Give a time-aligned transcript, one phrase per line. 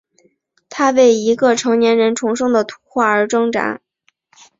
[0.67, 3.79] 他为一个成年人重生的图画而挣扎。